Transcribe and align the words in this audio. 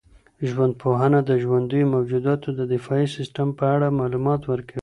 ژوندپوهنه 0.51 1.19
د 1.29 1.31
ژوندیو 1.43 1.91
موجوداتو 1.93 2.49
د 2.59 2.61
دفاعي 2.73 3.07
سیسټم 3.15 3.47
په 3.59 3.65
اړه 3.75 3.95
معلومات 3.99 4.41
ورکوي. 4.51 4.79